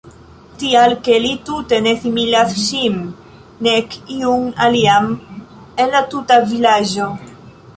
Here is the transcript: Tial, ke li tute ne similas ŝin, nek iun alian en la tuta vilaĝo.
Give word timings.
Tial, 0.61 0.93
ke 1.07 1.17
li 1.25 1.33
tute 1.49 1.77
ne 1.87 1.91
similas 2.05 2.55
ŝin, 2.61 2.95
nek 3.67 3.93
iun 4.17 4.49
alian 4.69 5.13
en 5.85 5.95
la 5.97 6.03
tuta 6.15 6.41
vilaĝo. 6.55 7.13